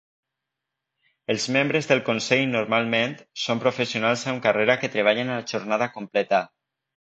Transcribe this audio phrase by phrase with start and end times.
[1.33, 3.13] Els membres del consell, normalment,
[3.43, 6.43] són professionals amb carrera que treballen a jornada completa.